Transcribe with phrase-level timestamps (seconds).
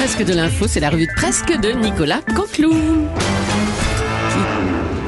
[0.00, 2.72] presque de l'info, c'est la revue de presque de Nicolas Canteloup.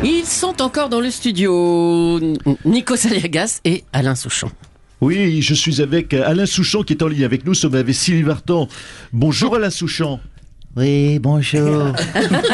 [0.05, 2.21] Ils sont encore dans le studio.
[2.67, 4.51] Nico Saliagas et Alain Souchon.
[5.01, 7.53] Oui, je suis avec Alain Souchon qui est en ligne avec nous.
[7.53, 8.69] Nous sommes avec Sylvie Vartan.
[9.15, 10.21] Bonjour Alain Souchon.
[10.77, 11.95] Oui, bonjour.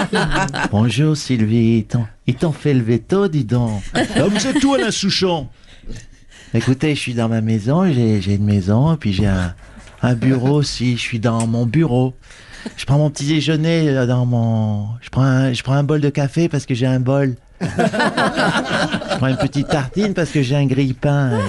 [0.70, 1.78] bonjour Sylvie.
[1.78, 3.82] Ils t'ont- Ils t'ont fait le veto, dis donc.
[3.94, 5.48] Ah, vous êtes où Alain Souchon?
[6.54, 9.54] Écoutez, je suis dans ma maison, j'ai j'ai une maison, et puis j'ai un,
[10.02, 10.96] un bureau aussi.
[10.96, 12.14] Je suis dans mon bureau.
[12.76, 14.88] Je prends mon petit déjeuner dans mon.
[15.00, 17.36] Je prends un, je prends un bol de café parce que j'ai un bol.
[17.60, 21.40] je prends une petite tartine parce que j'ai un grille-pain.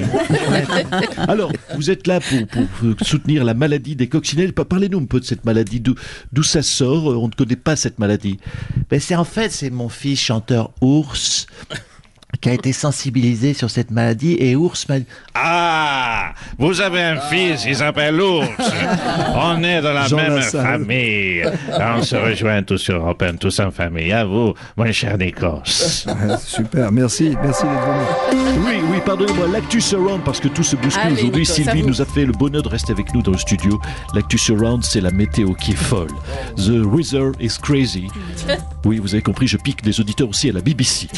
[1.27, 4.53] Alors, vous êtes là pour, pour, soutenir la maladie des coccinelles.
[4.53, 5.81] Pa- Parlez-nous un peu de cette maladie.
[5.81, 7.05] D'où ça sort?
[7.21, 8.39] On ne connaît pas cette maladie.
[8.89, 11.47] Ben c'est en fait, c'est mon fils chanteur Ours
[12.41, 14.95] qui a été sensibilisé sur cette maladie et Ours m'a
[15.33, 18.47] Ah, vous avez un fils, il s'appelle Ours.
[19.35, 20.65] On est de la Jean même Lassalle.
[20.65, 21.43] famille.
[21.97, 24.11] On se rejoint tous sur Europe 1, tous en famille.
[24.13, 26.05] À vous, mon cher Nikos.
[26.07, 28.65] Ouais, super, merci, merci d'être venu.
[28.65, 31.45] Oui, oui, pardonnez-moi, l'actu surround, parce que tout se bouscule Allez, aujourd'hui.
[31.45, 33.79] Sylvie nous a fait le bonheur de rester avec nous dans le studio.
[34.15, 36.07] L'actu surround, c'est la météo qui est folle.
[36.55, 38.07] The weather is crazy.
[38.85, 41.09] Oui, vous avez compris, je pique des auditeurs aussi à la BBC.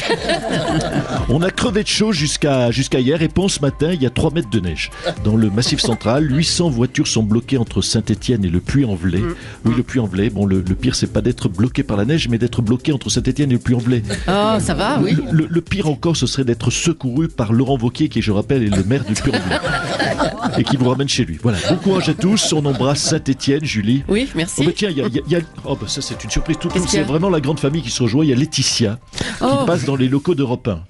[1.28, 4.10] On a crevé de chaud jusqu'à jusqu'à hier et pour ce matin, il y a
[4.10, 4.90] 3 mètres de neige.
[5.24, 9.20] Dans le massif central, 800 voitures sont bloquées entre Saint-Etienne et le Puy-en-Velay.
[9.64, 12.38] Oui, le Puy-en-Velay, bon, le, le pire, c'est pas d'être bloqué par la neige, mais
[12.38, 14.02] d'être bloqué entre Saint-Etienne et le Puy-en-Velay.
[14.28, 15.12] Oh, ça va, oui.
[15.30, 18.62] Le, le- le pire encore, ce serait d'être secouru par Laurent Wauquiez, qui, je rappelle,
[18.62, 19.58] est le maire du Puy-en-Velay.
[20.58, 21.38] et qui vous ramène chez lui.
[21.42, 21.58] Voilà.
[21.68, 22.52] Bon courage à tous.
[22.52, 24.02] On embrasse Saint-Etienne, Julie.
[24.08, 24.64] Oui, Oh merci.
[24.64, 26.22] bah tiens, il y a, il y a- il y a- oh bah ça c'est
[26.24, 26.56] une surprise.
[26.60, 28.24] Tout, c'est vraiment la grande famille qui se rejoint.
[28.24, 28.98] Il y a Laetitia
[29.40, 29.58] Oh.
[29.60, 30.80] qui passe dans les locaux d'Europe 1.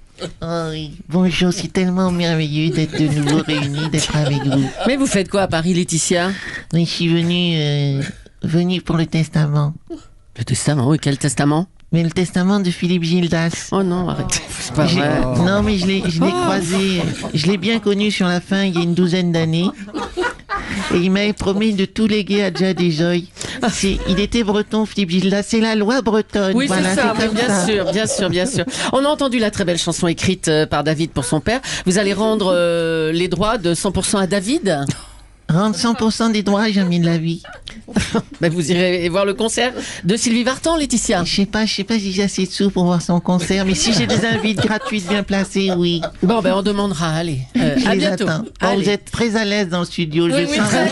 [0.40, 0.92] Oh oui.
[1.08, 4.68] Bonjour, c'est tellement merveilleux d'être de nouveau réunis, d'être avec vous.
[4.86, 6.30] Mais vous faites quoi à Paris, Laetitia?
[6.72, 8.02] Oui, je suis venu, euh,
[8.44, 9.74] venu pour le testament.
[10.38, 11.66] Le testament, oui, quel testament?
[11.92, 13.68] Mais le testament de Philippe Gildas.
[13.70, 14.42] Oh non, arrête.
[14.48, 15.20] C'est pas vrai.
[15.44, 17.02] Non, mais je l'ai, je l'ai croisé,
[17.34, 19.68] je l'ai bien connu sur la fin il y a une douzaine d'années.
[20.94, 23.28] Et il m'avait promis de tout léguer à Jad et Joy.
[23.70, 25.42] C'est, il était breton, Philippe Gildas.
[25.42, 26.54] C'est la loi bretonne.
[26.54, 27.66] Oui, voilà, c'est ça, oui, bien ça.
[27.66, 28.64] sûr, bien sûr, bien sûr.
[28.92, 31.60] On a entendu la très belle chanson écrite euh, par David pour son père.
[31.86, 34.80] Vous allez rendre euh, les droits de 100% à David?
[35.48, 37.42] Rendre 100% des droits, la vie.
[38.40, 39.72] Ben, Vous irez voir le concert
[40.04, 41.22] de Sylvie Vartan, Laetitia.
[41.24, 43.64] Je sais pas, je sais pas si j'ai assez de sous pour voir son concert,
[43.64, 46.00] mais si j'ai des invites gratuites bien placées, oui.
[46.22, 47.38] Bon, ben on demandera, allez.
[47.84, 48.28] Je à les bientôt.
[48.28, 48.44] attends.
[48.62, 50.68] Oh, vous êtes très à l'aise dans le studio, Oui, je oui, sens.
[50.68, 50.90] très.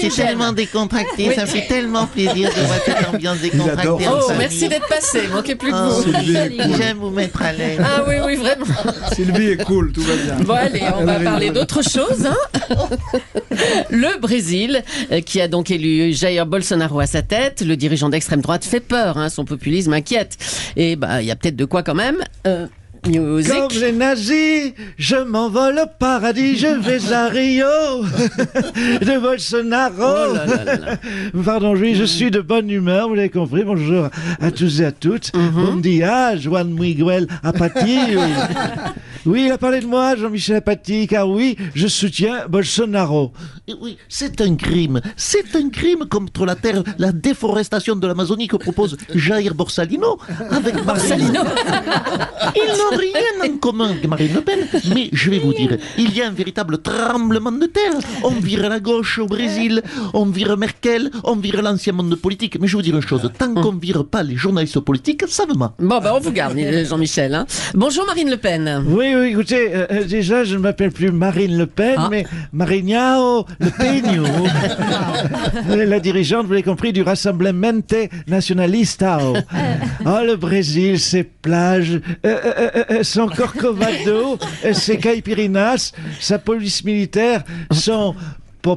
[0.10, 1.34] C'est tellement décontracté, Oui.
[1.34, 3.88] ça me fait tellement plaisir de voir cette ambiance décontractée.
[4.08, 4.38] en Oh, famille.
[4.38, 5.22] merci d'être passé.
[5.32, 6.76] Manquez plus que Oh, vous.
[6.76, 7.78] J'aime vous mettre à l'aise.
[7.82, 8.66] Ah oui, oui, vraiment.
[9.12, 10.36] Sylvie est cool, tout va bien.
[10.44, 12.26] Bon, allez, on va parler d'autre chose.
[12.26, 12.88] hein.
[13.90, 14.82] Le Brésil,
[15.12, 18.80] euh, qui a donc élu Jair Bolsonaro à sa tête, le dirigeant d'extrême droite fait
[18.80, 20.36] peur, hein, son populisme inquiète.
[20.76, 22.16] Et bah, il y a peut-être de quoi quand même.
[22.46, 22.66] Euh,
[23.08, 23.52] music.
[23.52, 27.64] Comme les nazis, je m'envole au paradis, je vais à Rio
[29.00, 29.94] de Bolsonaro.
[29.98, 30.96] Oh là là là là.
[31.44, 33.64] Pardon, oui, je suis de bonne humeur, vous l'avez compris.
[33.64, 34.08] Bonjour
[34.40, 35.34] à tous et à toutes.
[35.34, 35.50] Mhm.
[35.52, 37.98] Bon dia, Juan Miguel Apati.
[39.30, 39.44] Oui.
[39.46, 43.32] il a parlé de moi, Jean-Michel Apati, car oui, je soutiens Bolsonaro.
[43.66, 45.00] Et Oui, c'est un crime.
[45.16, 50.18] C'est un crime contre la terre, la déforestation de l'Amazonie que propose Jair Borsalino
[50.50, 51.38] avec Marine.
[52.56, 54.60] Ils n'ont rien en commun avec Marine Le Pen,
[54.94, 57.92] mais je vais vous dire, il y a un véritable tremblement de terre.
[58.24, 59.82] On vire la gauche au Brésil,
[60.14, 62.58] on vire Merkel, on vire l'ancien monde politique.
[62.60, 65.46] Mais je vais vous dire une chose, tant qu'on vire pas les journalistes politiques, ça
[65.46, 65.74] me ment.
[65.78, 66.56] Bon, ben on vous garde,
[66.88, 67.34] Jean-Michel.
[67.34, 67.46] hein.
[67.74, 68.84] Bonjour Marine Le Pen.
[68.86, 72.08] Oui, oui, écoutez, euh, euh, déjà, je ne m'appelle plus Marine Le Pen, Ah.
[72.10, 74.24] mais Marignao Le Peño.
[75.86, 77.94] la dirigeante, vous l'avez compris, du Rassemblemente
[78.26, 79.18] Nacionalista.
[79.22, 79.34] Oh,
[80.04, 84.38] le Brésil, ses plages, euh, son Corcovado,
[84.72, 88.14] ses Caipirinas, sa police militaire, son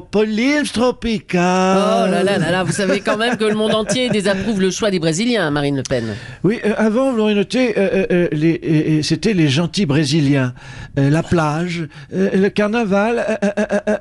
[0.00, 1.76] populisme tropical.
[1.76, 4.70] Oh là là là là, vous savez quand même que le monde entier désapprouve le
[4.70, 6.04] choix des Brésiliens, Marine Le Pen.
[6.44, 10.54] Oui, euh, avant, vous l'aurez noté, euh, euh, c'était les gentils brésiliens.
[10.98, 13.38] Euh, la plage, euh, le carnaval,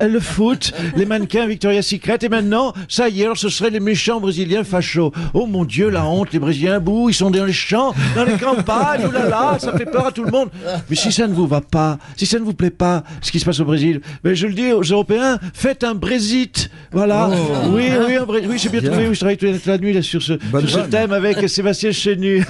[0.02, 2.20] le foot, les mannequins Victoria's Secret.
[2.22, 5.12] Et maintenant, ça y est, alors ce seraient les méchants brésiliens fachos.
[5.34, 8.38] Oh mon Dieu, la honte, les brésiliens, bouh, ils sont dans les champs, dans les
[8.38, 10.50] campagnes, oh là là, ça fait peur à tout le monde.
[10.90, 13.40] Mais si ça ne vous va pas, si ça ne vous plaît pas, ce qui
[13.40, 16.70] se passe au Brésil, ben, je le dis aux Européens, faites un Brexit.
[16.92, 17.30] Voilà.
[17.70, 18.26] Oui, oui, un.
[18.26, 18.92] Oui, j'ai bien, Bien.
[18.92, 19.08] trouvé.
[19.08, 22.44] Oui, je travaille toute la nuit là, sur ce, sur ce thème avec Sébastien Chenu.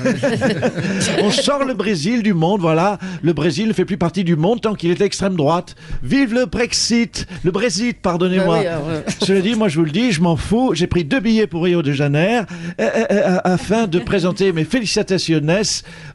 [1.24, 2.98] On sort le Brésil du monde, voilà.
[3.22, 5.76] Le Brésil ne fait plus partie du monde tant qu'il est extrême droite.
[6.04, 8.64] Vive le Brexit Le Brexit, pardonnez-moi.
[8.64, 10.72] Bah oui, euh, Cela dit, moi je vous le dis, je m'en fous.
[10.74, 12.44] J'ai pris deux billets pour Rio de Janeiro euh,
[12.80, 15.42] euh, euh, afin de présenter mes félicitations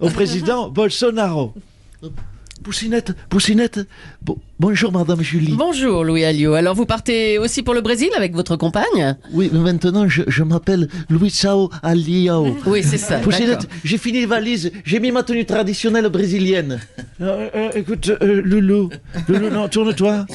[0.01, 1.55] au président Bolsonaro.
[2.63, 3.81] Poussinette, Poussinette,
[4.23, 5.55] bo- bonjour Madame Julie.
[5.57, 6.55] Bonjour Louis Alliot.
[6.55, 9.17] Alors vous partez aussi pour le Brésil avec votre compagne?
[9.33, 12.57] Oui, mais maintenant, je, je m'appelle Luisao Aliao.
[12.67, 13.19] Oui, c'est ça.
[13.19, 16.81] Poussinette, j'ai fini les valises, j'ai mis ma tenue traditionnelle brésilienne.
[17.21, 18.91] Euh, euh, écoute, euh, Loulou,
[19.29, 20.27] Loulou, non, tourne-toi.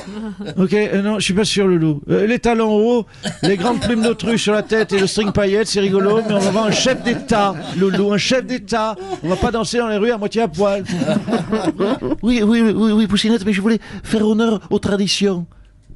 [0.58, 2.02] Ok, euh, non, je suis pas sûr, Loulou.
[2.10, 3.06] Euh, les talons hauts,
[3.44, 6.40] les grandes plumes d'autruche sur la tête et le string paillette, c'est rigolo, mais on
[6.40, 8.96] va voir un chef d'État, Loulou, un chef d'État.
[9.24, 10.84] On va pas danser dans les rues à moitié à poil.
[12.22, 15.46] Oui, oui, oui, oui, oui, Poussinette, mais je voulais faire honneur aux traditions.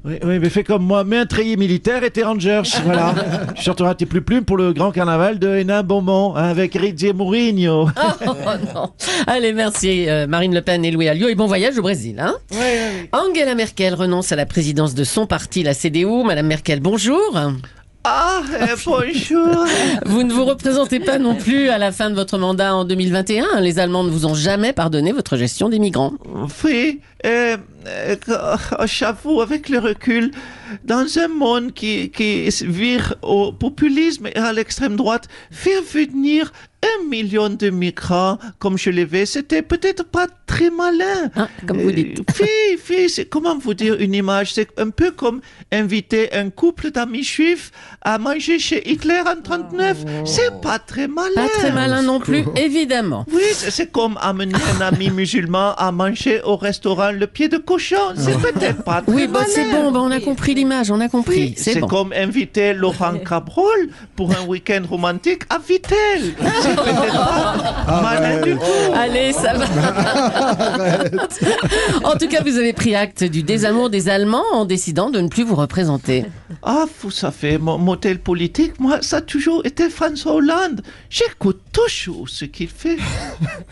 [0.04, 3.12] Oui, oui, mais fais comme moi, mets un treillis militaire et t'es Rangers, voilà.
[3.56, 7.08] Tu sortiras tes plus plumes pour le grand carnaval de Hénin Beaumont, hein, avec Rizzi
[7.08, 7.88] et Mourinho.
[8.24, 8.34] Oh
[8.74, 8.90] non.
[9.26, 12.20] Allez, merci euh, Marine Le Pen et Louis Alliot et bon voyage au Brésil.
[12.20, 12.36] Hein
[13.12, 16.22] Angela Merkel renonce à la présidence de son parti, la CDU.
[16.24, 17.36] Madame Merkel, bonjour.
[18.08, 18.40] Ah,
[18.84, 19.66] bonjour.
[20.04, 23.58] Vous ne vous représentez pas non plus à la fin de votre mandat en 2021.
[23.60, 26.12] Les Allemands ne vous ont jamais pardonné votre gestion des migrants.
[26.62, 28.16] Oui, euh, euh,
[28.84, 30.30] j'avoue, avec le recul,
[30.84, 36.52] dans un monde qui, qui vire au populisme et à l'extrême droite, faire venir
[36.82, 41.30] un million de migrants comme je l'ai fait, c'était peut-être pas très malin.
[41.34, 42.30] Hein, comme vous Euh, dites.
[42.32, 44.52] Fille, fille, c'est comment vous dire une image?
[44.54, 45.40] C'est un peu comme
[45.72, 47.72] inviter un couple d'amis juifs
[48.02, 49.96] à manger chez Hitler en 39.
[50.26, 51.30] C'est pas très malin.
[51.34, 53.24] Pas très malin non plus, évidemment.
[53.32, 57.96] Oui, c'est comme amener un ami musulman à manger au restaurant le pied de cochon.
[58.16, 61.08] C'est peut-être pas très Oui, bah, c'est bon, bah, on a compris l'image, on a
[61.08, 61.36] compris.
[61.36, 61.86] Oui, c'est bon.
[61.86, 66.34] comme inviter Laurent Cabrol pour un week-end romantique à Vitel.
[66.60, 67.45] C'est peut-être pas.
[68.94, 69.66] Allez, ça va.
[72.04, 75.28] en tout cas, vous avez pris acte du désamour des Allemands en décidant de ne
[75.28, 76.24] plus vous représenter.
[76.62, 80.82] Ah, vous savez, mon modèle politique, moi, ça a toujours été François Hollande.
[81.10, 82.96] J'écoute toujours ce qu'il fait.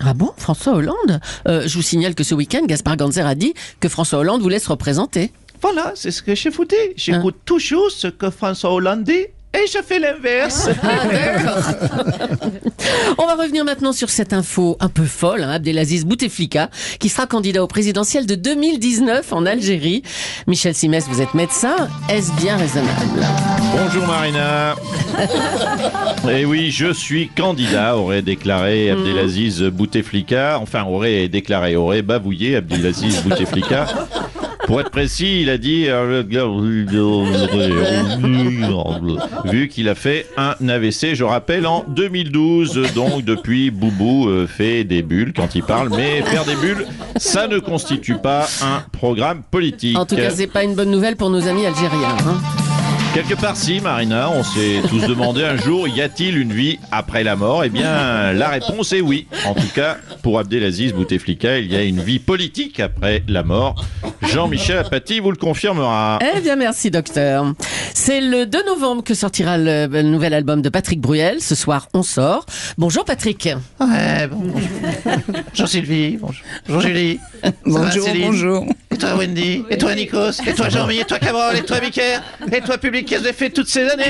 [0.04, 1.20] Ah bon, François Hollande?
[1.48, 4.48] Euh, Je vous signale que ce week-end, Gaspard Ganzer a dit que François Hollande vous
[4.48, 5.32] laisse représenter.
[5.62, 6.74] Voilà, c'est ce que je vous dis.
[6.96, 10.68] J'écoute toujours ce que François Hollande dit et je fais l'inverse.
[13.18, 17.26] On va revenir maintenant sur cette info un peu folle, hein, Abdelaziz Bouteflika, qui sera
[17.26, 20.02] candidat au présidentiel de 2019 en Algérie.
[20.46, 21.76] Michel Simès, vous êtes médecin,
[22.08, 23.26] est-ce bien raisonnable?
[23.76, 24.74] Bonjour Marina.
[26.30, 30.58] Et oui, je suis candidat, aurait déclaré Abdelaziz Bouteflika.
[30.60, 33.86] Enfin, aurait déclaré, aurait bavouillé Abdelaziz Bouteflika.
[34.66, 36.22] Pour être précis, il a dit euh,
[39.44, 42.92] vu qu'il a fait un AVC, je rappelle en 2012.
[42.94, 47.46] Donc depuis, Boubou euh, fait des bulles quand il parle, mais faire des bulles, ça
[47.46, 49.98] ne constitue pas un programme politique.
[49.98, 52.16] En tout cas, c'est pas une bonne nouvelle pour nos amis algériens.
[52.26, 52.40] hein.
[53.14, 57.22] Quelque part si, Marina, on s'est tous demandé un jour, y a-t-il une vie après
[57.22, 57.62] la mort?
[57.62, 59.28] Eh bien, la réponse est oui.
[59.46, 63.84] En tout cas, pour Abdelaziz Bouteflika, il y a une vie politique après la mort.
[64.26, 66.18] Jean-Michel Apathy vous le confirmera.
[66.36, 67.52] Eh bien, merci, docteur.
[67.92, 71.40] C'est le 2 novembre que sortira le, le nouvel album de Patrick Bruel.
[71.40, 72.46] Ce soir, on sort.
[72.78, 73.48] Bonjour, Patrick.
[73.80, 74.68] Ouais, bon, bonjour.
[75.50, 77.20] bonjour Sylvie, bonjour, bonjour Julie.
[77.64, 78.26] Bonjour, Céline?
[78.26, 78.66] bonjour.
[78.90, 82.14] Et toi Wendy, et toi Nikos, et toi Jean-Mi, et toi Cabrol, et toi Mickey,
[82.52, 84.04] et toi public, qu'est-ce que avez fait toutes ces années?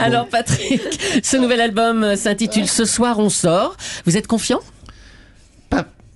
[0.00, 0.80] Alors, Patrick,
[1.22, 3.76] ce nouvel album s'intitule Ce soir, on sort.
[4.06, 4.60] Vous êtes confiant?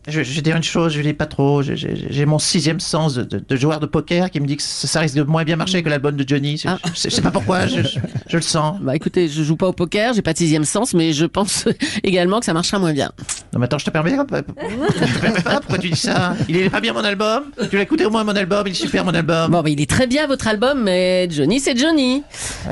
[0.09, 1.63] Je, je vais dire une chose, Julie, pas trop.
[1.63, 4.89] J'ai- mon sixième sens de, de- de joueur de poker qui me dit que ça,
[4.89, 6.57] ça risque de moins bien marcher que l'album de Johnny.
[6.57, 6.79] Je, Ah.
[6.93, 8.81] je sais- je sais pas pourquoi, je, je- je le sens.
[8.81, 11.67] Bah écoutez, je joue pas au poker, j'ai pas de sixième sens, mais je pense
[12.03, 13.13] également que ça marchera moins bien.
[13.53, 14.39] Non mais attends, je te permets pas.
[14.39, 17.77] Je te permets pas, pourquoi tu dis ça Il est pas bien mon album Tu
[17.77, 19.51] l'as écouté au moins mon album, il est super mon album.
[19.51, 22.17] Bon, bah, il est très bien votre album, mais Johnny, c'est Johnny.
[22.17, 22.23] Et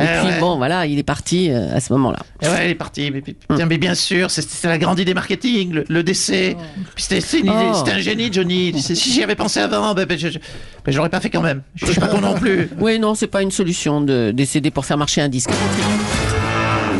[0.00, 0.40] Eh puis ouais.
[0.40, 2.20] bon, voilà, il est parti euh, à ce moment-là.
[2.40, 3.10] Et ouais, il est parti.
[3.10, 6.56] Mais, putain, mais bien sûr, c'est- c'était la grande idée marketing, le, le décès.
[6.94, 7.74] Puis c'était c'était une idée- Oh.
[7.76, 8.72] c'était un génie, Johnny.
[8.80, 11.42] Si j'y avais pensé avant, ben, ben, je, je, ben, je l'aurais pas fait quand
[11.42, 11.60] même.
[11.74, 12.70] Je, je suis pas con non plus.
[12.80, 15.50] Oui, non, c'est pas une solution de décéder pour faire marcher un disque.